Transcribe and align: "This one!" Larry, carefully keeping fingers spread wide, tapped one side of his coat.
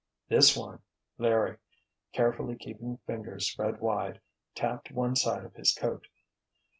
"This 0.29 0.57
one!" 0.57 0.79
Larry, 1.19 1.57
carefully 2.11 2.55
keeping 2.57 2.97
fingers 3.05 3.51
spread 3.51 3.81
wide, 3.81 4.19
tapped 4.55 4.89
one 4.89 5.15
side 5.15 5.45
of 5.45 5.53
his 5.53 5.75
coat. 5.75 6.07